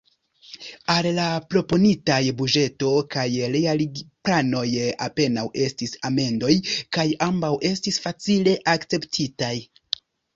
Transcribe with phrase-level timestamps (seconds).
[0.91, 4.63] Al la proponitaj buĝeto kaj realigplanoj
[5.09, 6.55] apenaŭ estis amendoj,
[6.97, 9.53] kaj ambaŭ estis facile akceptitaj.